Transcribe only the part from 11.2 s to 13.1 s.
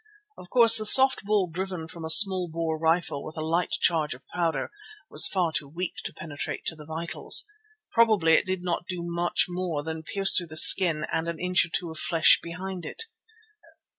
an inch or two of flesh behind it.